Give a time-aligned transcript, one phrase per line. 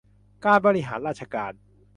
[0.45, 1.53] การบริหารราชการ